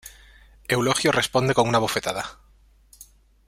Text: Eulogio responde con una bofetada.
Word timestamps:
Eulogio 0.67 1.11
responde 1.11 1.53
con 1.53 1.69
una 1.69 1.77
bofetada. 1.77 2.39